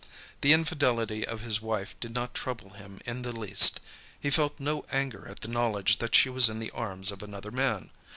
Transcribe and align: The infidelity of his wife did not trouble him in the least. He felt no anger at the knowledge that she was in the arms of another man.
The 0.41 0.51
infidelity 0.51 1.27
of 1.27 1.41
his 1.41 1.61
wife 1.61 1.95
did 1.99 2.11
not 2.11 2.33
trouble 2.33 2.71
him 2.71 2.99
in 3.05 3.21
the 3.21 3.31
least. 3.31 3.79
He 4.19 4.31
felt 4.31 4.59
no 4.59 4.83
anger 4.91 5.27
at 5.27 5.41
the 5.41 5.47
knowledge 5.47 5.99
that 5.99 6.15
she 6.15 6.27
was 6.27 6.49
in 6.49 6.57
the 6.57 6.71
arms 6.71 7.11
of 7.11 7.21
another 7.21 7.51
man. 7.51 7.91